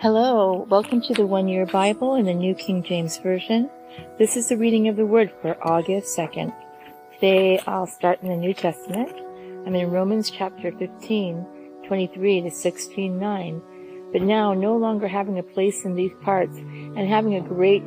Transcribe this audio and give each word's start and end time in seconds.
Hello, 0.00 0.64
welcome 0.70 1.00
to 1.00 1.12
the 1.12 1.26
One 1.26 1.48
Year 1.48 1.66
Bible 1.66 2.14
in 2.14 2.26
the 2.26 2.32
New 2.32 2.54
King 2.54 2.84
James 2.84 3.18
Version. 3.18 3.68
This 4.16 4.36
is 4.36 4.48
the 4.48 4.56
reading 4.56 4.86
of 4.86 4.94
the 4.94 5.04
Word 5.04 5.32
for 5.42 5.58
August 5.60 6.16
2nd. 6.16 6.54
Today 7.14 7.58
I'll 7.66 7.88
start 7.88 8.22
in 8.22 8.28
the 8.28 8.36
New 8.36 8.54
Testament. 8.54 9.10
I'm 9.66 9.74
in 9.74 9.90
Romans 9.90 10.30
chapter 10.30 10.70
15, 10.70 11.44
23 11.84 12.42
to 12.42 12.48
16, 12.48 13.18
9. 13.18 13.62
But 14.12 14.22
now, 14.22 14.54
no 14.54 14.76
longer 14.76 15.08
having 15.08 15.40
a 15.40 15.42
place 15.42 15.84
in 15.84 15.96
these 15.96 16.14
parts 16.22 16.56
and 16.56 17.08
having 17.08 17.34
a 17.34 17.40
great 17.40 17.82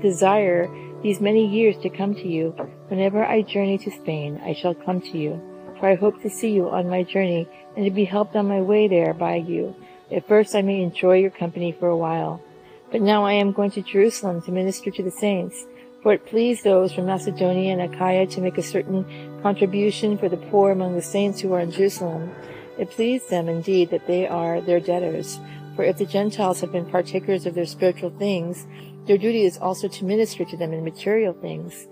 desire 0.00 0.68
these 1.04 1.20
many 1.20 1.46
years 1.46 1.76
to 1.82 1.88
come 1.88 2.16
to 2.16 2.26
you, 2.26 2.50
whenever 2.88 3.24
I 3.24 3.42
journey 3.42 3.78
to 3.78 3.92
Spain, 3.92 4.40
I 4.44 4.54
shall 4.54 4.74
come 4.74 5.00
to 5.02 5.16
you. 5.16 5.40
For 5.78 5.88
I 5.88 5.94
hope 5.94 6.20
to 6.22 6.30
see 6.30 6.50
you 6.50 6.68
on 6.68 6.90
my 6.90 7.04
journey 7.04 7.48
and 7.76 7.84
to 7.84 7.92
be 7.92 8.04
helped 8.04 8.34
on 8.34 8.48
my 8.48 8.60
way 8.60 8.88
there 8.88 9.14
by 9.14 9.36
you 9.36 9.76
at 10.10 10.26
first 10.26 10.54
I 10.54 10.62
may 10.62 10.82
enjoy 10.82 11.18
your 11.18 11.30
company 11.30 11.72
for 11.72 11.88
a 11.88 11.96
while, 11.96 12.42
but 12.90 13.02
now 13.02 13.24
I 13.24 13.34
am 13.34 13.52
going 13.52 13.70
to 13.72 13.82
Jerusalem 13.82 14.40
to 14.42 14.52
minister 14.52 14.90
to 14.90 15.02
the 15.02 15.10
saints. 15.10 15.66
For 16.02 16.12
it 16.12 16.26
pleased 16.26 16.64
those 16.64 16.92
from 16.92 17.06
Macedonia 17.06 17.72
and 17.72 17.82
Achaia 17.82 18.26
to 18.28 18.40
make 18.40 18.56
a 18.56 18.62
certain 18.62 19.04
contribution 19.42 20.16
for 20.16 20.28
the 20.28 20.36
poor 20.36 20.70
among 20.70 20.94
the 20.94 21.02
saints 21.02 21.40
who 21.40 21.52
are 21.52 21.60
in 21.60 21.72
Jerusalem. 21.72 22.30
It 22.78 22.90
pleased 22.90 23.28
them 23.28 23.48
indeed 23.48 23.90
that 23.90 24.06
they 24.06 24.26
are 24.26 24.60
their 24.60 24.80
debtors. 24.80 25.40
For 25.74 25.82
if 25.82 25.98
the 25.98 26.06
Gentiles 26.06 26.60
have 26.60 26.72
been 26.72 26.86
partakers 26.86 27.46
of 27.46 27.54
their 27.54 27.66
spiritual 27.66 28.10
things, 28.10 28.66
their 29.06 29.18
duty 29.18 29.44
is 29.44 29.58
also 29.58 29.88
to 29.88 30.04
minister 30.04 30.44
to 30.44 30.56
them 30.56 30.72
in 30.72 30.84
material 30.84 31.32
things. 31.32 31.88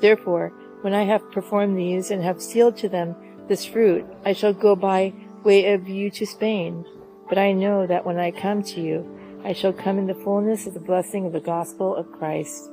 Therefore, 0.00 0.52
when 0.80 0.94
I 0.94 1.04
have 1.04 1.30
performed 1.30 1.76
these 1.76 2.10
and 2.10 2.22
have 2.22 2.40
sealed 2.40 2.76
to 2.78 2.88
them 2.88 3.14
this 3.48 3.66
fruit, 3.66 4.06
I 4.24 4.32
shall 4.32 4.54
go 4.54 4.74
by 4.74 5.12
way 5.44 5.72
of 5.72 5.88
you 5.88 6.10
to 6.12 6.26
Spain. 6.26 6.86
But 7.30 7.38
I 7.38 7.52
know 7.52 7.86
that 7.86 8.04
when 8.04 8.18
I 8.18 8.32
come 8.32 8.62
to 8.64 8.80
you, 8.80 9.06
I 9.44 9.54
shall 9.54 9.72
come 9.72 9.98
in 9.98 10.06
the 10.06 10.14
fullness 10.14 10.66
of 10.66 10.74
the 10.74 10.80
blessing 10.80 11.24
of 11.24 11.32
the 11.32 11.40
gospel 11.40 11.96
of 11.96 12.10
Christ. 12.12 12.68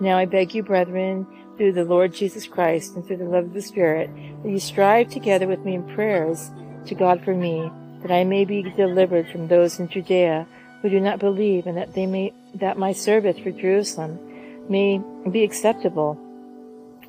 Now 0.00 0.16
I 0.18 0.26
beg 0.26 0.54
you, 0.54 0.62
brethren, 0.62 1.26
through 1.56 1.72
the 1.72 1.84
Lord 1.84 2.14
Jesus 2.14 2.46
Christ 2.46 2.94
and 2.94 3.04
through 3.04 3.16
the 3.16 3.24
love 3.24 3.46
of 3.46 3.54
the 3.54 3.62
Spirit, 3.62 4.10
that 4.42 4.48
you 4.50 4.60
strive 4.60 5.08
together 5.08 5.48
with 5.48 5.60
me 5.60 5.74
in 5.74 5.94
prayers 5.94 6.50
to 6.86 6.94
God 6.94 7.24
for 7.24 7.34
me, 7.34 7.68
that 8.02 8.12
I 8.12 8.24
may 8.24 8.44
be 8.44 8.62
delivered 8.62 9.28
from 9.30 9.48
those 9.48 9.80
in 9.80 9.88
Judea 9.88 10.46
who 10.82 10.90
do 10.90 11.00
not 11.00 11.18
believe, 11.18 11.66
and 11.66 11.76
that 11.76 11.94
they 11.94 12.06
may, 12.06 12.32
that 12.54 12.78
my 12.78 12.92
service 12.92 13.38
for 13.38 13.50
Jerusalem 13.50 14.20
may 14.68 15.02
be 15.30 15.42
acceptable 15.42 16.16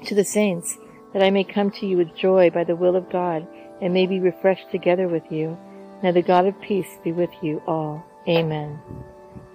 to 0.06 0.16
the 0.16 0.24
saints, 0.24 0.78
that 1.14 1.22
I 1.22 1.30
may 1.30 1.44
come 1.44 1.70
to 1.72 1.86
you 1.86 1.98
with 1.98 2.16
joy 2.16 2.50
by 2.50 2.64
the 2.64 2.76
will 2.76 2.96
of 2.96 3.12
God, 3.12 3.46
and 3.82 3.94
may 3.94 4.08
be 4.08 4.20
refreshed 4.20 4.72
together 4.72 5.08
with 5.08 5.30
you. 5.30 5.58
Now 6.02 6.12
the 6.14 6.22
God 6.22 6.46
of 6.46 6.60
peace 6.62 6.98
be 7.04 7.12
with 7.12 7.32
you 7.42 7.62
all. 7.68 8.06
Amen. 8.28 8.80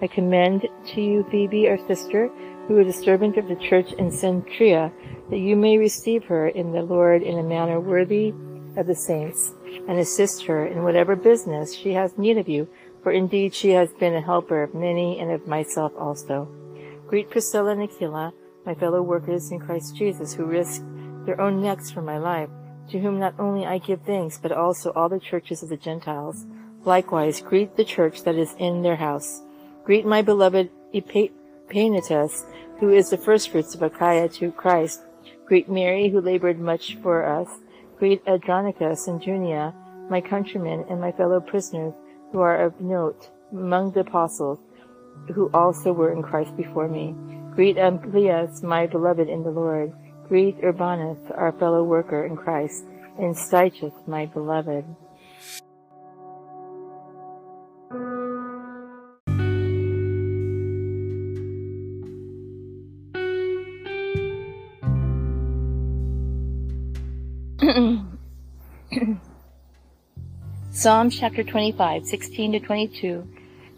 I 0.01 0.07
commend 0.07 0.67
to 0.87 1.01
you 1.01 1.25
Phoebe, 1.31 1.67
our 1.67 1.79
sister, 1.87 2.29
who 2.67 2.79
is 2.79 2.95
a 2.95 3.01
servant 3.01 3.37
of 3.37 3.47
the 3.47 3.55
church 3.55 3.93
in 3.93 4.11
Cenchrea, 4.11 4.91
that 5.29 5.39
you 5.39 5.55
may 5.55 5.77
receive 5.77 6.25
her 6.25 6.47
in 6.47 6.71
the 6.71 6.83
Lord 6.83 7.23
in 7.23 7.39
a 7.39 7.43
manner 7.43 7.79
worthy 7.79 8.33
of 8.77 8.85
the 8.85 8.95
saints, 8.95 9.53
and 9.87 9.97
assist 9.97 10.45
her 10.45 10.67
in 10.67 10.83
whatever 10.83 11.15
business 11.15 11.73
she 11.73 11.93
has 11.93 12.17
need 12.17 12.37
of 12.37 12.47
you, 12.47 12.67
for 13.01 13.11
indeed 13.11 13.53
she 13.53 13.71
has 13.71 13.91
been 13.93 14.13
a 14.13 14.21
helper 14.21 14.61
of 14.61 14.75
many 14.75 15.19
and 15.19 15.31
of 15.31 15.47
myself 15.47 15.93
also. 15.97 16.47
Greet 17.07 17.29
Priscilla 17.29 17.71
and 17.71 17.83
Aquila, 17.83 18.33
my 18.65 18.75
fellow 18.75 19.01
workers 19.01 19.51
in 19.51 19.59
Christ 19.59 19.95
Jesus, 19.95 20.33
who 20.33 20.45
risked 20.45 20.85
their 21.25 21.39
own 21.41 21.61
necks 21.61 21.89
for 21.89 22.01
my 22.01 22.17
life 22.17 22.49
to 22.89 22.99
whom 22.99 23.19
not 23.19 23.33
only 23.39 23.65
I 23.65 23.77
give 23.77 24.01
thanks, 24.01 24.37
but 24.37 24.51
also 24.51 24.91
all 24.91 25.09
the 25.09 25.19
churches 25.19 25.63
of 25.63 25.69
the 25.69 25.77
Gentiles. 25.77 26.45
Likewise, 26.83 27.41
greet 27.41 27.75
the 27.75 27.85
church 27.85 28.23
that 28.23 28.35
is 28.35 28.55
in 28.59 28.83
their 28.83 28.95
house. 28.95 29.41
Greet 29.83 30.05
my 30.05 30.21
beloved 30.21 30.69
Epaenetus, 30.93 32.45
who 32.79 32.89
is 32.89 33.09
the 33.09 33.17
firstfruits 33.17 33.73
of 33.75 33.81
Achaia 33.81 34.29
to 34.29 34.51
Christ. 34.51 35.01
Greet 35.45 35.69
Mary, 35.69 36.09
who 36.09 36.21
labored 36.21 36.59
much 36.59 36.97
for 37.01 37.25
us. 37.25 37.49
Greet 37.97 38.21
Andronicus 38.27 39.07
and 39.07 39.21
Junia, 39.21 39.73
my 40.09 40.21
countrymen 40.21 40.85
and 40.89 40.99
my 40.99 41.11
fellow 41.11 41.39
prisoners, 41.39 41.93
who 42.31 42.39
are 42.41 42.65
of 42.65 42.79
note 42.81 43.29
among 43.51 43.91
the 43.91 44.01
apostles, 44.01 44.59
who 45.33 45.49
also 45.53 45.93
were 45.93 46.11
in 46.11 46.21
Christ 46.21 46.55
before 46.57 46.87
me. 46.87 47.15
Greet 47.55 47.77
Amplias, 47.77 48.61
my 48.61 48.85
beloved 48.85 49.29
in 49.29 49.43
the 49.43 49.49
Lord. 49.49 49.93
Greet 50.27 50.57
Urbanus, 50.63 51.19
our 51.35 51.51
fellow 51.51 51.83
worker 51.83 52.25
in 52.25 52.35
Christ, 52.35 52.83
and 53.19 53.35
Stachys, 53.35 53.93
my 54.07 54.25
beloved. 54.25 54.85
Psalm 70.71 71.09
chapter 71.09 71.43
25, 71.43 72.05
16 72.05 72.51
to 72.53 72.59
22. 72.59 73.27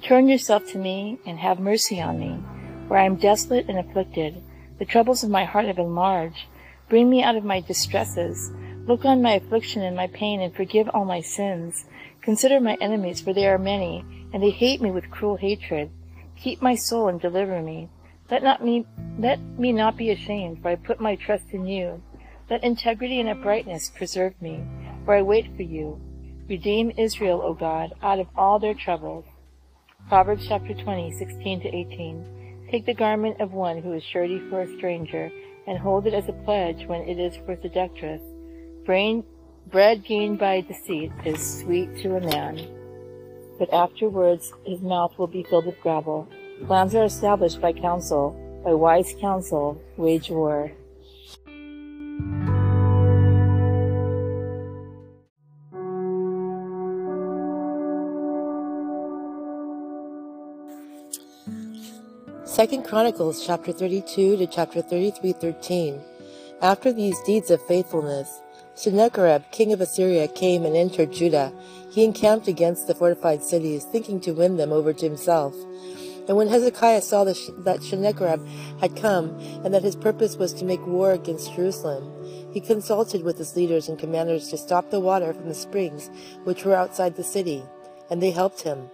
Turn 0.02 0.28
yourself 0.28 0.66
to 0.72 0.78
me 0.78 1.20
and 1.26 1.40
have 1.40 1.60
mercy 1.60 2.02
on 2.02 2.20
me, 2.20 2.38
for 2.88 2.98
I 2.98 3.06
am 3.06 3.18
desolate 3.18 3.68
and 3.70 3.80
afflicted. 3.80 4.42
The 4.80 4.86
troubles 4.86 5.24
of 5.24 5.30
my 5.30 5.46
heart 5.46 5.66
have 5.66 5.80
enlarged. 5.80 6.46
Bring 6.90 7.10
me 7.10 7.24
out 7.24 7.36
of 7.36 7.44
my 7.44 7.62
distresses. 7.62 8.52
Look 8.86 9.06
on 9.06 9.22
my 9.22 9.34
affliction 9.34 9.82
and 9.82 9.96
my 9.96 10.08
pain, 10.08 10.40
and 10.40 10.56
forgive 10.56 10.88
all 10.90 11.06
my 11.06 11.22
sins. 11.22 11.86
Consider 12.22 12.60
my 12.60 12.78
enemies, 12.80 13.22
for 13.22 13.34
they 13.34 13.48
are 13.48 13.58
many, 13.58 14.06
and 14.34 14.42
they 14.42 14.50
hate 14.50 14.82
me 14.82 14.92
with 14.92 15.10
cruel 15.10 15.38
hatred. 15.38 15.90
Keep 16.36 16.62
my 16.62 16.76
soul 16.76 17.08
and 17.08 17.20
deliver 17.20 17.62
me. 17.62 17.90
Let 18.30 18.44
not 18.44 18.64
me 18.64 18.86
let 19.18 19.40
me 19.40 19.72
not 19.72 19.98
be 19.98 20.12
ashamed, 20.12 20.62
for 20.62 20.70
I 20.70 20.76
put 20.76 21.00
my 21.00 21.16
trust 21.16 21.46
in 21.52 21.66
you. 21.66 22.02
Let 22.50 22.64
integrity 22.64 23.20
and 23.20 23.30
uprightness 23.30 23.90
preserve 23.90 24.42
me, 24.42 24.64
for 25.06 25.16
I 25.16 25.22
wait 25.22 25.56
for 25.56 25.64
you. 25.64 26.00
Redeem 26.48 26.92
Israel, 26.98 27.42
O 27.42 27.54
God, 27.54 27.94
out 28.02 28.20
of 28.20 28.28
all 28.36 28.60
their 28.60 28.74
troubles. 28.74 29.26
Proverbs 30.08 30.48
chapter 30.48 30.74
20, 30.74 31.12
16 31.12 31.62
to 31.62 31.76
18. 31.76 32.37
Take 32.70 32.86
the 32.86 32.94
garment 32.94 33.40
of 33.40 33.54
one 33.54 33.82
who 33.82 33.94
is 33.94 34.04
surety 34.04 34.42
for 34.50 34.62
a 34.62 34.78
stranger, 34.78 35.32
and 35.68 35.78
hold 35.78 36.06
it 36.06 36.14
as 36.14 36.28
a 36.28 36.34
pledge 36.34 36.86
when 36.86 37.02
it 37.08 37.18
is 37.18 37.38
for 37.46 37.58
seductress. 37.62 38.22
Brain, 38.86 39.24
bread 39.72 40.04
gained 40.04 40.40
by 40.40 40.62
deceit 40.62 41.12
is 41.24 41.62
sweet 41.62 41.96
to 41.98 42.18
a 42.18 42.22
man, 42.22 42.68
but 43.58 43.74
afterwards 43.74 44.52
his 44.66 44.82
mouth 44.82 45.18
will 45.18 45.28
be 45.28 45.44
filled 45.44 45.66
with 45.66 45.80
gravel. 45.80 46.28
Plans 46.66 46.94
are 46.94 47.06
established 47.06 47.62
by 47.62 47.72
counsel, 47.72 48.36
by 48.66 48.74
wise 48.74 49.16
counsel 49.22 49.82
wage 49.96 50.30
war. 50.30 50.72
2 62.58 62.82
Chronicles 62.82 63.46
chapter 63.46 63.72
32 63.72 64.36
to 64.38 64.48
chapter 64.48 64.82
33 64.82 65.32
13. 65.32 66.02
After 66.60 66.92
these 66.92 67.22
deeds 67.22 67.52
of 67.52 67.62
faithfulness, 67.68 68.42
Sennacherib, 68.74 69.44
king 69.52 69.74
of 69.74 69.80
Assyria, 69.80 70.28
came 70.28 70.66
and 70.66 70.76
entered 70.76 71.14
Judah. 71.14 71.54
He 71.92 72.04
encamped 72.04 72.48
against 72.48 72.88
the 72.88 72.96
fortified 72.96 73.44
cities, 73.44 73.86
thinking 73.86 74.20
to 74.22 74.32
win 74.32 74.58
them 74.58 74.74
over 74.74 74.92
to 74.92 75.06
himself. 75.06 75.54
And 76.28 76.36
when 76.36 76.48
Hezekiah 76.48 77.04
saw 77.04 77.26
that 77.26 77.84
Sennacherib 77.84 78.44
had 78.80 78.96
come, 78.96 79.38
and 79.64 79.72
that 79.72 79.84
his 79.84 79.96
purpose 79.96 80.36
was 80.36 80.52
to 80.54 80.66
make 80.66 80.84
war 80.88 81.12
against 81.12 81.54
Jerusalem, 81.54 82.12
he 82.52 82.60
consulted 82.60 83.22
with 83.22 83.38
his 83.38 83.56
leaders 83.56 83.88
and 83.88 84.00
commanders 84.00 84.50
to 84.50 84.58
stop 84.58 84.90
the 84.90 85.00
water 85.00 85.32
from 85.32 85.48
the 85.48 85.54
springs 85.54 86.10
which 86.44 86.66
were 86.66 86.74
outside 86.74 87.18
the 87.18 87.24
city, 87.24 87.62
and 88.10 88.20
they 88.20 88.32
helped 88.32 88.62
him. 88.62 88.90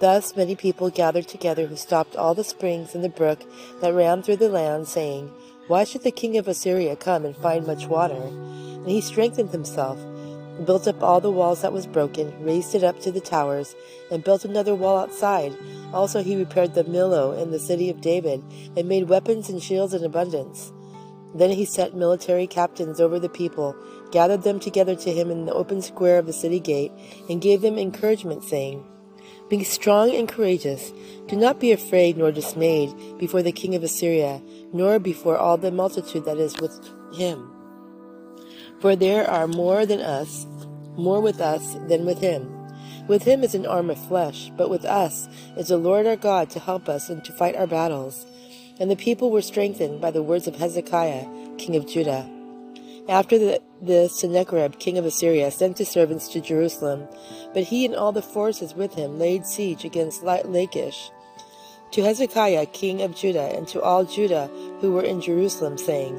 Thus 0.00 0.36
many 0.36 0.56
people 0.56 0.90
gathered 0.90 1.28
together 1.28 1.66
who 1.66 1.76
stopped 1.76 2.16
all 2.16 2.34
the 2.34 2.42
springs 2.42 2.94
in 2.94 3.02
the 3.02 3.08
brook 3.08 3.44
that 3.80 3.94
ran 3.94 4.22
through 4.22 4.36
the 4.36 4.48
land, 4.48 4.88
saying, 4.88 5.30
Why 5.68 5.84
should 5.84 6.02
the 6.02 6.10
king 6.10 6.36
of 6.36 6.48
Assyria 6.48 6.96
come 6.96 7.24
and 7.24 7.36
find 7.36 7.66
much 7.66 7.86
water? 7.86 8.20
And 8.20 8.88
he 8.88 9.00
strengthened 9.00 9.50
himself, 9.50 9.98
and 10.00 10.66
built 10.66 10.88
up 10.88 11.00
all 11.02 11.20
the 11.20 11.30
walls 11.30 11.62
that 11.62 11.72
was 11.72 11.86
broken, 11.86 12.34
raised 12.44 12.74
it 12.74 12.82
up 12.82 13.00
to 13.00 13.12
the 13.12 13.20
towers, 13.20 13.76
and 14.10 14.24
built 14.24 14.44
another 14.44 14.74
wall 14.74 14.98
outside. 14.98 15.56
Also 15.92 16.24
he 16.24 16.36
repaired 16.36 16.74
the 16.74 16.84
Millo 16.84 17.40
in 17.40 17.52
the 17.52 17.60
city 17.60 17.88
of 17.88 18.00
David, 18.00 18.42
and 18.76 18.88
made 18.88 19.08
weapons 19.08 19.48
and 19.48 19.62
shields 19.62 19.94
in 19.94 20.04
abundance. 20.04 20.72
Then 21.36 21.50
he 21.50 21.64
set 21.64 21.94
military 21.94 22.48
captains 22.48 23.00
over 23.00 23.20
the 23.20 23.28
people, 23.28 23.76
gathered 24.10 24.42
them 24.42 24.58
together 24.58 24.96
to 24.96 25.12
him 25.12 25.30
in 25.30 25.46
the 25.46 25.54
open 25.54 25.82
square 25.82 26.18
of 26.18 26.26
the 26.26 26.32
city 26.32 26.60
gate, 26.60 26.92
and 27.28 27.40
gave 27.40 27.60
them 27.60 27.78
encouragement, 27.78 28.42
saying, 28.44 28.84
be 29.58 29.64
strong 29.64 30.14
and 30.14 30.28
courageous. 30.28 30.92
Do 31.28 31.36
not 31.36 31.60
be 31.60 31.72
afraid 31.72 32.16
nor 32.16 32.32
dismayed 32.32 32.92
before 33.18 33.42
the 33.42 33.52
king 33.52 33.74
of 33.74 33.82
Assyria, 33.82 34.42
nor 34.72 34.98
before 34.98 35.38
all 35.38 35.56
the 35.56 35.70
multitude 35.70 36.24
that 36.24 36.38
is 36.38 36.58
with 36.60 36.78
him. 37.14 37.50
For 38.80 38.96
there 38.96 39.28
are 39.28 39.46
more 39.46 39.86
than 39.86 40.00
us, 40.00 40.46
more 40.96 41.20
with 41.20 41.40
us 41.40 41.74
than 41.88 42.04
with 42.04 42.18
him. 42.18 42.50
With 43.06 43.22
him 43.22 43.44
is 43.44 43.54
an 43.54 43.66
arm 43.66 43.90
of 43.90 44.08
flesh, 44.08 44.50
but 44.56 44.70
with 44.70 44.84
us 44.84 45.28
is 45.56 45.68
the 45.68 45.76
Lord 45.76 46.06
our 46.06 46.16
God 46.16 46.50
to 46.50 46.58
help 46.58 46.88
us 46.88 47.08
and 47.08 47.24
to 47.24 47.32
fight 47.32 47.54
our 47.54 47.66
battles. 47.66 48.26
And 48.80 48.90
the 48.90 48.96
people 48.96 49.30
were 49.30 49.42
strengthened 49.42 50.00
by 50.00 50.10
the 50.10 50.22
words 50.22 50.46
of 50.46 50.56
Hezekiah, 50.56 51.26
king 51.58 51.76
of 51.76 51.86
Judah. 51.86 52.28
After 53.08 53.38
the, 53.38 53.62
the 53.82 54.08
Sennacherib, 54.08 54.78
king 54.78 54.96
of 54.96 55.04
Assyria, 55.04 55.50
sent 55.50 55.76
his 55.76 55.90
servants 55.90 56.26
to 56.28 56.40
Jerusalem, 56.40 57.06
but 57.52 57.64
he 57.64 57.84
and 57.84 57.94
all 57.94 58.12
the 58.12 58.22
forces 58.22 58.74
with 58.74 58.94
him 58.94 59.18
laid 59.18 59.44
siege 59.44 59.84
against 59.84 60.22
Lachish. 60.22 61.10
To 61.92 62.02
Hezekiah, 62.02 62.66
king 62.66 63.02
of 63.02 63.14
Judah, 63.14 63.54
and 63.54 63.68
to 63.68 63.82
all 63.82 64.04
Judah 64.04 64.50
who 64.80 64.92
were 64.92 65.02
in 65.02 65.20
Jerusalem, 65.20 65.76
saying, 65.76 66.18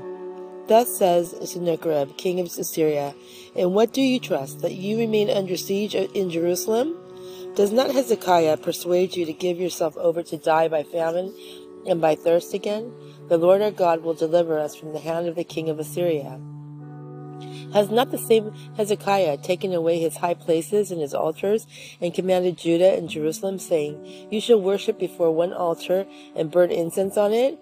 Thus 0.67 0.95
says 0.95 1.35
Sennacherib, 1.43 2.17
king 2.17 2.39
of 2.39 2.47
Assyria, 2.47 3.15
In 3.55 3.73
what 3.73 3.91
do 3.91 4.01
you 4.01 4.19
trust, 4.19 4.61
that 4.61 4.75
you 4.75 4.99
remain 4.99 5.31
under 5.31 5.57
siege 5.57 5.95
in 5.95 6.29
Jerusalem? 6.29 6.95
Does 7.55 7.71
not 7.71 7.95
Hezekiah 7.95 8.57
persuade 8.57 9.15
you 9.15 9.25
to 9.25 9.33
give 9.33 9.59
yourself 9.59 9.97
over 9.97 10.21
to 10.21 10.37
die 10.37 10.67
by 10.67 10.83
famine 10.83 11.33
and 11.87 11.99
by 11.99 12.13
thirst 12.13 12.53
again? 12.53 12.93
The 13.27 13.39
Lord 13.39 13.63
our 13.63 13.71
God 13.71 14.03
will 14.03 14.13
deliver 14.13 14.59
us 14.59 14.75
from 14.75 14.93
the 14.93 14.99
hand 14.99 15.27
of 15.27 15.35
the 15.35 15.43
king 15.43 15.69
of 15.69 15.79
Assyria. 15.79 16.39
Has 17.75 17.91
not 17.91 18.09
the 18.09 18.17
same 18.17 18.53
Hezekiah 18.77 19.39
taken 19.39 19.73
away 19.73 19.99
his 19.99 20.15
high 20.15 20.33
places 20.33 20.91
and 20.91 21.01
his 21.01 21.13
altars, 21.13 21.67
and 21.99 22.13
commanded 22.13 22.57
Judah 22.57 22.95
and 22.95 23.09
Jerusalem, 23.09 23.59
saying, 23.59 24.27
You 24.31 24.39
shall 24.39 24.61
worship 24.61 24.97
before 24.97 25.35
one 25.35 25.51
altar 25.51 26.07
and 26.37 26.49
burn 26.49 26.71
incense 26.71 27.17
on 27.17 27.33
it? 27.33 27.59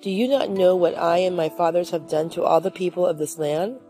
Do 0.00 0.10
you 0.10 0.28
not 0.28 0.48
know 0.48 0.76
what 0.76 0.96
I 0.96 1.18
and 1.18 1.36
my 1.36 1.48
fathers 1.48 1.90
have 1.90 2.08
done 2.08 2.30
to 2.30 2.44
all 2.44 2.60
the 2.60 2.70
people 2.70 3.04
of 3.04 3.18
this 3.18 3.36
land, 3.36 3.80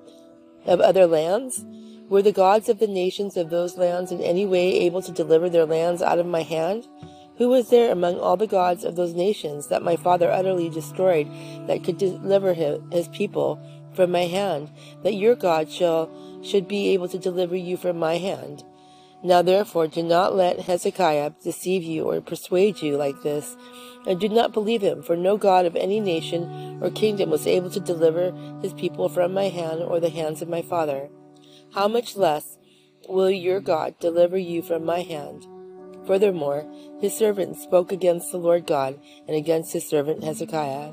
of 0.64 0.80
other 0.80 1.06
lands? 1.06 1.66
Were 2.08 2.22
the 2.22 2.32
gods 2.32 2.70
of 2.70 2.78
the 2.78 2.86
nations 2.86 3.36
of 3.36 3.50
those 3.50 3.76
lands 3.76 4.10
in 4.10 4.22
any 4.22 4.46
way 4.46 4.74
able 4.74 5.02
to 5.02 5.12
deliver 5.12 5.50
their 5.50 5.66
lands 5.66 6.00
out 6.00 6.18
of 6.18 6.24
my 6.24 6.44
hand? 6.44 6.88
Who 7.36 7.50
was 7.50 7.68
there 7.68 7.92
among 7.92 8.18
all 8.18 8.38
the 8.38 8.46
gods 8.46 8.84
of 8.84 8.96
those 8.96 9.12
nations 9.12 9.68
that 9.68 9.82
my 9.82 9.96
father 9.96 10.30
utterly 10.30 10.70
destroyed 10.70 11.28
that 11.66 11.84
could 11.84 11.98
deliver 11.98 12.54
his 12.54 13.08
people 13.08 13.60
from 13.98 14.12
my 14.12 14.26
hand, 14.26 14.70
that 15.02 15.14
your 15.14 15.34
God 15.34 15.68
shall 15.68 16.08
should 16.40 16.68
be 16.68 16.90
able 16.90 17.08
to 17.08 17.18
deliver 17.18 17.56
you 17.56 17.76
from 17.76 17.98
my 17.98 18.18
hand? 18.18 18.62
Now 19.24 19.42
therefore 19.42 19.88
do 19.88 20.04
not 20.04 20.36
let 20.36 20.60
Hezekiah 20.60 21.32
deceive 21.42 21.82
you 21.82 22.04
or 22.04 22.20
persuade 22.20 22.80
you 22.80 22.96
like 22.96 23.20
this, 23.22 23.56
and 24.06 24.20
do 24.20 24.28
not 24.28 24.52
believe 24.52 24.82
him, 24.82 25.02
for 25.02 25.16
no 25.16 25.36
God 25.36 25.66
of 25.66 25.74
any 25.74 25.98
nation 25.98 26.78
or 26.80 26.92
kingdom 26.92 27.30
was 27.30 27.44
able 27.44 27.70
to 27.70 27.80
deliver 27.80 28.30
his 28.62 28.72
people 28.72 29.08
from 29.08 29.34
my 29.34 29.48
hand 29.48 29.82
or 29.82 29.98
the 29.98 30.10
hands 30.10 30.42
of 30.42 30.48
my 30.48 30.62
father. 30.62 31.08
How 31.74 31.88
much 31.88 32.16
less 32.16 32.56
will 33.08 33.30
your 33.30 33.60
God 33.60 33.98
deliver 33.98 34.38
you 34.38 34.62
from 34.62 34.84
my 34.84 35.02
hand? 35.02 35.44
Furthermore, 36.06 36.64
his 37.00 37.16
servant 37.16 37.56
spoke 37.56 37.90
against 37.90 38.30
the 38.30 38.38
Lord 38.38 38.64
God 38.64 39.00
and 39.26 39.36
against 39.36 39.72
his 39.72 39.88
servant 39.88 40.22
Hezekiah. 40.22 40.92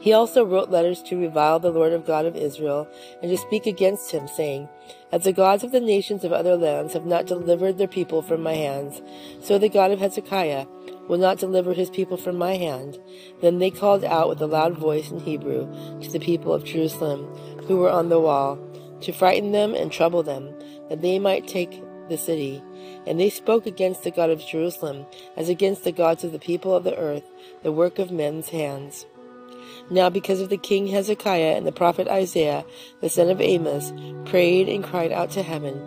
He 0.00 0.12
also 0.12 0.44
wrote 0.44 0.70
letters 0.70 1.02
to 1.04 1.20
revile 1.20 1.58
the 1.58 1.70
Lord 1.70 1.92
of 1.92 2.06
God 2.06 2.26
of 2.26 2.36
Israel, 2.36 2.88
and 3.22 3.30
to 3.30 3.36
speak 3.36 3.66
against 3.66 4.10
him, 4.10 4.26
saying, 4.26 4.68
As 5.10 5.24
the 5.24 5.32
gods 5.32 5.64
of 5.64 5.72
the 5.72 5.80
nations 5.80 6.24
of 6.24 6.32
other 6.32 6.56
lands 6.56 6.92
have 6.94 7.06
not 7.06 7.26
delivered 7.26 7.78
their 7.78 7.88
people 7.88 8.22
from 8.22 8.42
my 8.42 8.54
hands, 8.54 9.00
so 9.40 9.58
the 9.58 9.68
God 9.68 9.90
of 9.90 10.00
Hezekiah 10.00 10.66
will 11.08 11.18
not 11.18 11.38
deliver 11.38 11.74
his 11.74 11.90
people 11.90 12.16
from 12.16 12.36
my 12.36 12.56
hand. 12.56 12.98
Then 13.40 13.58
they 13.58 13.70
called 13.70 14.04
out 14.04 14.28
with 14.28 14.40
a 14.40 14.46
loud 14.46 14.78
voice 14.78 15.10
in 15.10 15.20
Hebrew 15.20 15.66
to 16.00 16.10
the 16.10 16.20
people 16.20 16.52
of 16.52 16.64
Jerusalem, 16.64 17.24
who 17.66 17.76
were 17.78 17.90
on 17.90 18.08
the 18.08 18.20
wall, 18.20 18.58
to 19.02 19.12
frighten 19.12 19.52
them 19.52 19.74
and 19.74 19.90
trouble 19.90 20.22
them, 20.22 20.54
that 20.88 21.02
they 21.02 21.18
might 21.18 21.46
take 21.46 21.82
the 22.08 22.18
city. 22.18 22.62
And 23.06 23.18
they 23.18 23.30
spoke 23.30 23.66
against 23.66 24.04
the 24.04 24.10
God 24.10 24.30
of 24.30 24.44
Jerusalem, 24.44 25.06
as 25.36 25.48
against 25.48 25.84
the 25.84 25.92
gods 25.92 26.24
of 26.24 26.32
the 26.32 26.38
people 26.38 26.74
of 26.74 26.84
the 26.84 26.96
earth, 26.96 27.24
the 27.62 27.72
work 27.72 27.98
of 27.98 28.10
men's 28.10 28.50
hands. 28.50 29.06
Now, 29.90 30.08
because 30.08 30.40
of 30.40 30.48
the 30.48 30.56
king 30.56 30.86
Hezekiah 30.86 31.56
and 31.56 31.66
the 31.66 31.72
prophet 31.72 32.08
Isaiah, 32.08 32.64
the 33.00 33.08
son 33.08 33.28
of 33.28 33.40
Amoz, 33.40 33.92
prayed 34.24 34.68
and 34.68 34.82
cried 34.82 35.12
out 35.12 35.30
to 35.32 35.42
heaven. 35.42 35.78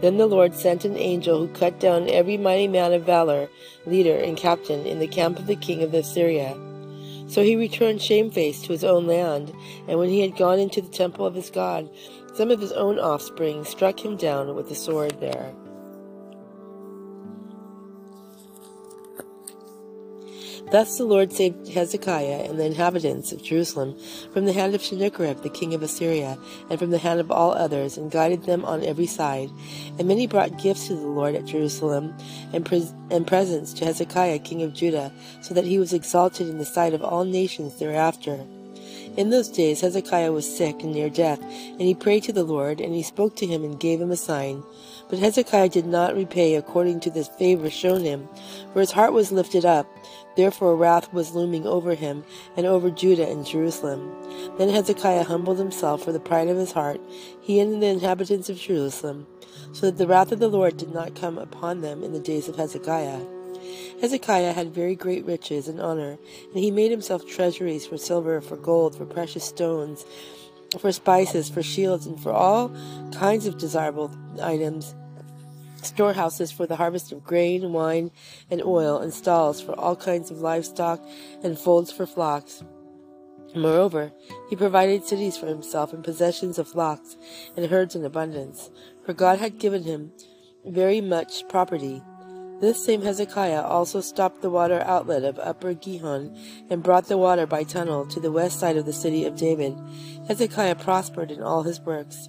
Then 0.00 0.16
the 0.16 0.26
Lord 0.26 0.54
sent 0.54 0.84
an 0.84 0.96
angel 0.96 1.38
who 1.38 1.52
cut 1.54 1.78
down 1.78 2.08
every 2.08 2.36
mighty 2.36 2.66
man 2.66 2.92
of 2.92 3.04
valor, 3.04 3.48
leader, 3.86 4.16
and 4.16 4.36
captain 4.36 4.84
in 4.86 4.98
the 4.98 5.06
camp 5.06 5.38
of 5.38 5.46
the 5.46 5.56
king 5.56 5.82
of 5.82 5.94
Assyria. 5.94 6.56
So 7.28 7.42
he 7.42 7.56
returned 7.56 8.02
shamefaced 8.02 8.64
to 8.64 8.72
his 8.72 8.84
own 8.84 9.06
land, 9.06 9.52
and 9.86 9.98
when 9.98 10.08
he 10.08 10.20
had 10.20 10.36
gone 10.36 10.58
into 10.58 10.82
the 10.82 10.88
temple 10.88 11.24
of 11.24 11.34
his 11.34 11.50
God, 11.50 11.88
some 12.34 12.50
of 12.50 12.60
his 12.60 12.72
own 12.72 12.98
offspring 12.98 13.64
struck 13.64 14.04
him 14.04 14.16
down 14.16 14.54
with 14.54 14.68
the 14.68 14.74
sword 14.74 15.20
there. 15.20 15.54
Thus 20.72 20.96
the 20.96 21.04
Lord 21.04 21.34
saved 21.34 21.68
Hezekiah 21.68 22.46
and 22.48 22.58
the 22.58 22.64
inhabitants 22.64 23.30
of 23.30 23.42
Jerusalem 23.42 23.94
from 24.32 24.46
the 24.46 24.54
hand 24.54 24.74
of 24.74 24.82
Sennacherib 24.82 25.42
the 25.42 25.50
king 25.50 25.74
of 25.74 25.82
Assyria, 25.82 26.38
and 26.70 26.78
from 26.78 26.88
the 26.88 26.96
hand 26.96 27.20
of 27.20 27.30
all 27.30 27.52
others, 27.52 27.98
and 27.98 28.10
guided 28.10 28.44
them 28.44 28.64
on 28.64 28.82
every 28.82 29.04
side. 29.06 29.50
And 29.98 30.08
many 30.08 30.26
brought 30.26 30.56
gifts 30.56 30.88
to 30.88 30.94
the 30.94 31.06
Lord 31.06 31.34
at 31.34 31.44
Jerusalem, 31.44 32.14
and, 32.54 32.66
and 33.10 33.26
presents 33.26 33.74
to 33.74 33.84
Hezekiah 33.84 34.38
king 34.38 34.62
of 34.62 34.72
Judah, 34.72 35.12
so 35.42 35.52
that 35.52 35.66
he 35.66 35.78
was 35.78 35.92
exalted 35.92 36.48
in 36.48 36.56
the 36.56 36.64
sight 36.64 36.94
of 36.94 37.02
all 37.02 37.26
nations 37.26 37.78
thereafter. 37.78 38.42
In 39.14 39.28
those 39.28 39.48
days 39.48 39.82
Hezekiah 39.82 40.32
was 40.32 40.56
sick 40.56 40.82
and 40.82 40.92
near 40.92 41.10
death, 41.10 41.38
and 41.42 41.82
he 41.82 41.94
prayed 41.94 42.22
to 42.24 42.32
the 42.32 42.44
Lord, 42.44 42.80
and 42.80 42.94
he 42.94 43.02
spoke 43.02 43.36
to 43.36 43.46
him 43.46 43.62
and 43.62 43.78
gave 43.78 44.00
him 44.00 44.10
a 44.10 44.16
sign. 44.16 44.62
But 45.10 45.18
Hezekiah 45.18 45.68
did 45.68 45.84
not 45.84 46.16
repay 46.16 46.54
according 46.54 47.00
to 47.00 47.10
the 47.10 47.24
favor 47.24 47.68
shown 47.68 48.04
him, 48.04 48.26
for 48.72 48.80
his 48.80 48.92
heart 48.92 49.12
was 49.12 49.30
lifted 49.30 49.66
up. 49.66 49.86
Therefore 50.34 50.76
wrath 50.76 51.12
was 51.12 51.34
looming 51.34 51.66
over 51.66 51.94
him, 51.94 52.24
and 52.56 52.64
over 52.64 52.90
Judah 52.90 53.28
and 53.28 53.44
Jerusalem. 53.44 54.10
Then 54.56 54.70
Hezekiah 54.70 55.24
humbled 55.24 55.58
himself 55.58 56.02
for 56.02 56.12
the 56.12 56.18
pride 56.18 56.48
of 56.48 56.56
his 56.56 56.72
heart, 56.72 57.00
he 57.42 57.60
and 57.60 57.82
the 57.82 57.88
inhabitants 57.88 58.48
of 58.48 58.56
Jerusalem, 58.56 59.26
so 59.72 59.86
that 59.86 59.98
the 59.98 60.06
wrath 60.06 60.32
of 60.32 60.38
the 60.38 60.48
Lord 60.48 60.78
did 60.78 60.94
not 60.94 61.14
come 61.14 61.36
upon 61.36 61.82
them 61.82 62.02
in 62.02 62.14
the 62.14 62.18
days 62.18 62.48
of 62.48 62.56
Hezekiah. 62.56 63.20
Hezekiah 64.02 64.52
had 64.52 64.74
very 64.74 64.96
great 64.96 65.24
riches 65.24 65.68
and 65.68 65.80
honor, 65.80 66.18
and 66.52 66.58
he 66.58 66.70
made 66.70 66.90
himself 66.90 67.26
treasuries 67.26 67.86
for 67.86 67.96
silver, 67.96 68.40
for 68.40 68.56
gold, 68.56 68.96
for 68.96 69.06
precious 69.06 69.44
stones, 69.44 70.04
for 70.80 70.90
spices, 70.90 71.48
for 71.48 71.62
shields, 71.62 72.04
and 72.04 72.20
for 72.20 72.32
all 72.32 72.70
kinds 73.12 73.46
of 73.46 73.58
desirable 73.58 74.10
items 74.42 74.94
storehouses 75.84 76.52
for 76.52 76.66
the 76.66 76.76
harvest 76.76 77.12
of 77.12 77.24
grain, 77.24 77.72
wine, 77.72 78.10
and 78.50 78.62
oil, 78.62 78.98
and 78.98 79.12
stalls 79.12 79.60
for 79.60 79.72
all 79.78 79.96
kinds 79.96 80.30
of 80.30 80.40
livestock, 80.40 81.00
and 81.42 81.58
folds 81.58 81.92
for 81.92 82.06
flocks. 82.06 82.62
Moreover, 83.54 84.12
he 84.48 84.56
provided 84.56 85.04
cities 85.04 85.36
for 85.36 85.46
himself 85.46 85.92
and 85.92 86.02
possessions 86.02 86.58
of 86.58 86.68
flocks 86.68 87.16
and 87.56 87.66
herds 87.66 87.94
in 87.94 88.04
abundance, 88.04 88.70
for 89.04 89.12
God 89.12 89.38
had 89.38 89.58
given 89.58 89.82
him 89.82 90.12
very 90.64 91.00
much 91.00 91.46
property. 91.48 92.02
This 92.62 92.84
same 92.84 93.02
Hezekiah 93.02 93.62
also 93.62 94.00
stopped 94.00 94.40
the 94.40 94.48
water 94.48 94.84
outlet 94.86 95.24
of 95.24 95.36
Upper 95.40 95.74
Gihon 95.74 96.38
and 96.70 96.80
brought 96.80 97.06
the 97.08 97.18
water 97.18 97.44
by 97.44 97.64
tunnel 97.64 98.06
to 98.06 98.20
the 98.20 98.30
west 98.30 98.60
side 98.60 98.76
of 98.76 98.86
the 98.86 98.92
city 98.92 99.24
of 99.24 99.34
David. 99.34 99.76
Hezekiah 100.28 100.76
prospered 100.76 101.32
in 101.32 101.42
all 101.42 101.64
his 101.64 101.80
works. 101.80 102.28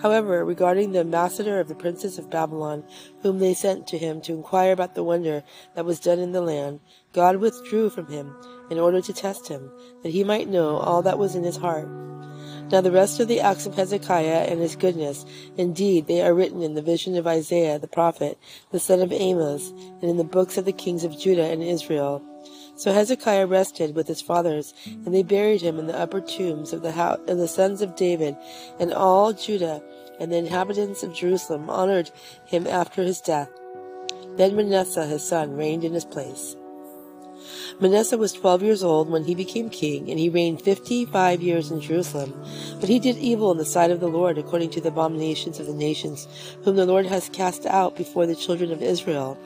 However, 0.00 0.44
regarding 0.44 0.92
the 0.92 1.00
ambassador 1.00 1.58
of 1.58 1.66
the 1.66 1.74
princess 1.74 2.16
of 2.16 2.30
Babylon, 2.30 2.84
whom 3.22 3.40
they 3.40 3.54
sent 3.54 3.88
to 3.88 3.98
him 3.98 4.20
to 4.20 4.34
inquire 4.34 4.70
about 4.70 4.94
the 4.94 5.02
wonder 5.02 5.42
that 5.74 5.84
was 5.84 5.98
done 5.98 6.20
in 6.20 6.30
the 6.30 6.40
land, 6.40 6.78
God 7.12 7.38
withdrew 7.38 7.90
from 7.90 8.06
him 8.06 8.36
in 8.70 8.78
order 8.78 9.00
to 9.00 9.12
test 9.12 9.48
him, 9.48 9.72
that 10.04 10.12
he 10.12 10.22
might 10.22 10.48
know 10.48 10.76
all 10.76 11.02
that 11.02 11.18
was 11.18 11.34
in 11.34 11.42
his 11.42 11.56
heart. 11.56 11.88
Now 12.70 12.80
the 12.80 12.90
rest 12.90 13.20
of 13.20 13.28
the 13.28 13.40
acts 13.40 13.64
of 13.66 13.76
Hezekiah 13.76 14.46
and 14.50 14.60
his 14.60 14.74
goodness, 14.74 15.24
indeed, 15.56 16.08
they 16.08 16.20
are 16.20 16.34
written 16.34 16.62
in 16.62 16.74
the 16.74 16.82
vision 16.82 17.16
of 17.16 17.26
Isaiah 17.26 17.78
the 17.78 17.86
prophet, 17.86 18.38
the 18.72 18.80
son 18.80 19.00
of 19.00 19.12
Amoz, 19.12 19.70
and 19.70 20.04
in 20.04 20.16
the 20.16 20.24
books 20.24 20.58
of 20.58 20.64
the 20.64 20.72
kings 20.72 21.04
of 21.04 21.16
Judah 21.16 21.44
and 21.44 21.62
Israel. 21.62 22.22
So 22.74 22.92
Hezekiah 22.92 23.46
rested 23.46 23.94
with 23.94 24.08
his 24.08 24.20
fathers, 24.20 24.74
and 24.84 25.14
they 25.14 25.22
buried 25.22 25.62
him 25.62 25.78
in 25.78 25.86
the 25.86 25.98
upper 25.98 26.20
tombs 26.20 26.72
of 26.72 26.82
the, 26.82 26.92
house, 26.92 27.20
of 27.28 27.38
the 27.38 27.46
sons 27.46 27.82
of 27.82 27.94
David, 27.94 28.36
and 28.80 28.92
all 28.92 29.32
Judah 29.32 29.80
and 30.18 30.32
the 30.32 30.36
inhabitants 30.36 31.04
of 31.04 31.14
Jerusalem 31.14 31.70
honored 31.70 32.10
him 32.44 32.66
after 32.66 33.02
his 33.02 33.20
death. 33.20 33.48
Then 34.36 34.56
Manasseh 34.56 35.06
his 35.06 35.22
son 35.22 35.56
reigned 35.56 35.84
in 35.84 35.92
his 35.92 36.04
place. 36.04 36.55
Manasseh 37.80 38.18
was 38.18 38.32
twelve 38.32 38.62
years 38.62 38.82
old 38.82 39.10
when 39.10 39.24
he 39.24 39.34
became 39.34 39.70
king, 39.70 40.10
and 40.10 40.18
he 40.18 40.28
reigned 40.28 40.62
fifty-five 40.62 41.42
years 41.42 41.70
in 41.70 41.80
Jerusalem. 41.80 42.34
But 42.80 42.88
he 42.88 42.98
did 42.98 43.16
evil 43.18 43.52
in 43.52 43.58
the 43.58 43.64
sight 43.64 43.90
of 43.90 44.00
the 44.00 44.08
Lord, 44.08 44.38
according 44.38 44.70
to 44.70 44.80
the 44.80 44.88
abominations 44.88 45.58
of 45.58 45.66
the 45.66 45.74
nations, 45.74 46.26
whom 46.64 46.76
the 46.76 46.86
Lord 46.86 47.06
has 47.06 47.28
cast 47.28 47.66
out 47.66 47.96
before 47.96 48.26
the 48.26 48.36
children 48.36 48.72
of 48.72 48.82
Israel 48.82 49.38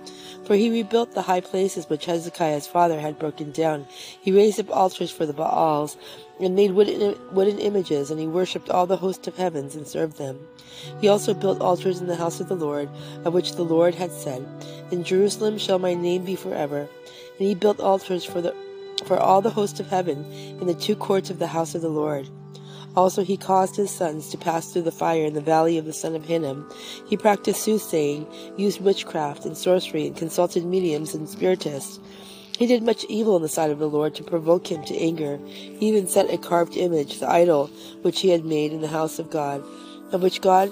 For 0.45 0.57
he 0.57 0.71
rebuilt 0.71 1.13
the 1.13 1.23
high 1.23 1.41
places 1.41 1.89
which 1.89 2.07
Hezekiah 2.07 2.55
his 2.55 2.67
father 2.67 2.99
had 2.99 3.19
broken 3.19 3.53
down. 3.53 3.87
He 4.21 4.33
raised 4.33 4.59
up 4.59 4.75
altars 4.75 5.11
for 5.11 5.25
the 5.25 5.33
Baals, 5.33 5.97
and 6.41 6.57
made 6.57 6.73
wooden, 6.73 7.17
wooden 7.33 7.59
images, 7.59 8.11
and 8.11 8.19
he 8.19 8.27
worshipped 8.27 8.71
all 8.71 8.87
the 8.87 8.97
host 8.97 9.29
of 9.29 9.37
heavens 9.37 9.77
and 9.77 9.87
served 9.87 10.17
them. 10.19 10.41
He 11.01 11.09
also 11.09 11.35
built 11.35 11.61
altars 11.61 12.01
in 12.01 12.07
the 12.07 12.17
house 12.17 12.41
of 12.41 12.49
the 12.49 12.57
Lord, 12.57 12.89
of 13.25 13.35
which 13.35 13.53
the 13.53 13.63
Lord 13.65 13.95
had 13.95 14.11
said, 14.11 14.45
In 14.91 15.05
Jerusalem 15.05 15.59
shall 15.59 15.79
my 15.79 15.95
name 15.95 16.25
be 16.25 16.35
forever. 16.35 16.89
And 17.41 17.49
he 17.49 17.55
built 17.55 17.81
altars 17.81 18.23
for 18.25 18.43
the 18.43 18.55
for 19.07 19.19
all 19.19 19.41
the 19.41 19.49
host 19.49 19.81
of 19.81 19.89
heaven 19.89 20.27
in 20.61 20.67
the 20.67 20.75
two 20.75 20.95
courts 20.95 21.31
of 21.31 21.39
the 21.39 21.47
house 21.47 21.75
of 21.75 21.81
the 21.81 21.89
Lord. 21.89 22.29
Also 22.95 23.23
he 23.25 23.39
caused 23.39 23.77
his 23.77 23.91
sons 23.91 24.29
to 24.29 24.37
pass 24.37 24.71
through 24.71 24.83
the 24.83 24.93
fire 24.93 25.25
in 25.25 25.33
the 25.33 25.41
valley 25.41 25.79
of 25.79 25.87
the 25.87 25.93
son 25.95 26.15
of 26.15 26.27
Hinnom. 26.27 26.71
He 27.07 27.17
practiced 27.17 27.63
soothsaying, 27.63 28.27
used 28.59 28.83
witchcraft 28.83 29.47
and 29.47 29.57
sorcery, 29.57 30.07
and 30.07 30.15
consulted 30.15 30.67
mediums 30.67 31.15
and 31.15 31.27
spiritists. 31.27 31.99
He 32.59 32.67
did 32.67 32.83
much 32.83 33.07
evil 33.09 33.37
in 33.37 33.43
the 33.43 33.49
sight 33.49 33.71
of 33.71 33.79
the 33.79 33.89
Lord 33.89 34.15
to 34.17 34.23
provoke 34.23 34.67
him 34.71 34.85
to 34.85 34.99
anger. 34.99 35.39
He 35.47 35.89
even 35.89 36.09
set 36.09 36.31
a 36.31 36.37
carved 36.37 36.77
image, 36.77 37.21
the 37.21 37.31
idol 37.31 37.69
which 38.03 38.21
he 38.21 38.29
had 38.29 38.45
made 38.45 38.71
in 38.71 38.83
the 38.83 38.89
house 38.89 39.19
of 39.19 39.31
God, 39.31 39.65
of 40.13 40.23
which 40.23 40.43
God 40.43 40.71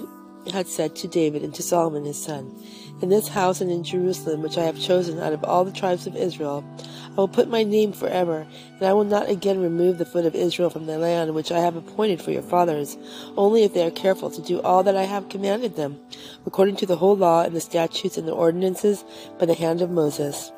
had 0.51 0.67
said 0.67 0.95
to 0.95 1.07
David 1.07 1.43
and 1.43 1.53
to 1.55 1.63
Solomon 1.63 2.05
his 2.05 2.21
son, 2.21 2.55
In 3.01 3.09
this 3.09 3.27
house 3.27 3.61
and 3.61 3.69
in 3.69 3.83
Jerusalem, 3.83 4.41
which 4.41 4.57
I 4.57 4.63
have 4.63 4.79
chosen 4.79 5.19
out 5.19 5.33
of 5.33 5.43
all 5.43 5.63
the 5.65 5.71
tribes 5.71 6.07
of 6.07 6.15
Israel, 6.15 6.63
I 7.11 7.15
will 7.15 7.27
put 7.27 7.49
my 7.49 7.63
name 7.63 7.91
forever, 7.91 8.47
and 8.77 8.87
I 8.87 8.93
will 8.93 9.03
not 9.03 9.29
again 9.29 9.61
remove 9.61 9.97
the 9.97 10.05
foot 10.05 10.25
of 10.25 10.35
Israel 10.35 10.69
from 10.69 10.85
the 10.85 10.97
land 10.97 11.35
which 11.35 11.51
I 11.51 11.59
have 11.59 11.75
appointed 11.75 12.21
for 12.21 12.31
your 12.31 12.41
fathers, 12.41 12.97
only 13.35 13.63
if 13.63 13.73
they 13.73 13.85
are 13.85 13.91
careful 13.91 14.29
to 14.31 14.41
do 14.41 14.61
all 14.61 14.83
that 14.83 14.95
I 14.95 15.03
have 15.03 15.29
commanded 15.29 15.75
them, 15.75 15.99
according 16.45 16.77
to 16.77 16.85
the 16.85 16.95
whole 16.95 17.17
law 17.17 17.43
and 17.43 17.55
the 17.55 17.61
statutes 17.61 18.17
and 18.17 18.27
the 18.27 18.33
ordinances 18.33 19.03
by 19.37 19.45
the 19.45 19.53
hand 19.53 19.81
of 19.81 19.91
Moses. 19.91 20.51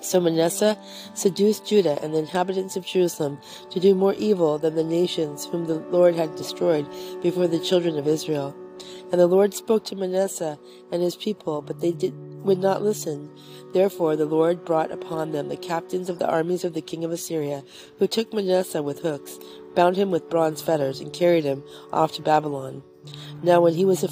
So 0.00 0.20
Manasseh 0.20 0.78
seduced 1.14 1.66
Judah 1.66 1.98
and 2.02 2.14
the 2.14 2.18
inhabitants 2.18 2.76
of 2.76 2.86
Jerusalem 2.86 3.38
to 3.70 3.80
do 3.80 3.94
more 3.94 4.14
evil 4.14 4.58
than 4.58 4.76
the 4.76 4.84
nations 4.84 5.46
whom 5.46 5.66
the 5.66 5.80
Lord 5.90 6.14
had 6.14 6.36
destroyed 6.36 6.86
before 7.20 7.48
the 7.48 7.58
children 7.58 7.98
of 7.98 8.06
Israel. 8.06 8.54
And 9.10 9.20
the 9.20 9.26
Lord 9.26 9.54
spoke 9.54 9.84
to 9.86 9.96
Manasseh 9.96 10.58
and 10.90 11.02
his 11.02 11.16
people, 11.16 11.62
but 11.62 11.80
they 11.80 11.92
did, 11.92 12.14
would 12.44 12.58
not 12.58 12.82
listen. 12.82 13.30
Therefore 13.72 14.16
the 14.16 14.26
Lord 14.26 14.64
brought 14.64 14.90
upon 14.90 15.32
them 15.32 15.48
the 15.48 15.56
captains 15.56 16.08
of 16.08 16.18
the 16.18 16.28
armies 16.28 16.64
of 16.64 16.74
the 16.74 16.80
king 16.80 17.04
of 17.04 17.12
Assyria, 17.12 17.64
who 17.98 18.06
took 18.06 18.32
Manasseh 18.32 18.82
with 18.82 19.00
hooks, 19.00 19.38
bound 19.74 19.96
him 19.96 20.10
with 20.10 20.30
bronze 20.30 20.62
fetters, 20.62 21.00
and 21.00 21.12
carried 21.12 21.44
him 21.44 21.62
off 21.92 22.12
to 22.12 22.22
Babylon. 22.22 22.82
Now 23.42 23.60
when 23.60 23.74
he 23.74 23.84
was 23.84 24.02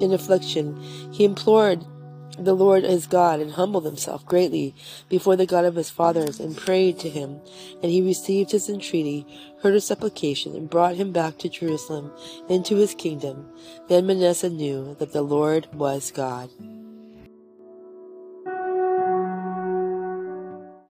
in 0.00 0.12
affliction, 0.12 0.80
he 1.12 1.24
implored 1.24 1.84
the 2.38 2.54
Lord 2.54 2.84
his 2.84 3.06
God 3.06 3.40
and 3.40 3.52
humbled 3.52 3.84
himself 3.84 4.24
greatly 4.24 4.74
before 5.08 5.36
the 5.36 5.46
God 5.46 5.64
of 5.64 5.74
his 5.74 5.90
fathers 5.90 6.40
and 6.40 6.56
prayed 6.56 6.98
to 7.00 7.08
him. 7.08 7.40
And 7.82 7.90
he 7.90 8.02
received 8.02 8.52
his 8.52 8.68
entreaty, 8.68 9.26
heard 9.62 9.74
his 9.74 9.86
supplication, 9.86 10.54
and 10.54 10.70
brought 10.70 10.96
him 10.96 11.12
back 11.12 11.38
to 11.38 11.48
Jerusalem 11.48 12.12
into 12.48 12.76
his 12.76 12.94
kingdom. 12.94 13.46
Then 13.88 14.06
Manasseh 14.06 14.50
knew 14.50 14.96
that 14.98 15.12
the 15.12 15.22
Lord 15.22 15.66
was 15.74 16.10
God. 16.10 16.50